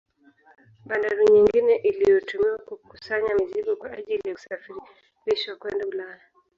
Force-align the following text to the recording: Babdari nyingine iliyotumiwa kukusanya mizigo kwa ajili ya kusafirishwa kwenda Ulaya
Babdari 0.87 1.23
nyingine 1.35 1.75
iliyotumiwa 1.75 2.57
kukusanya 2.57 3.35
mizigo 3.35 3.75
kwa 3.75 3.91
ajili 3.91 4.21
ya 4.29 4.33
kusafirishwa 4.33 5.55
kwenda 5.59 5.85
Ulaya 5.87 6.21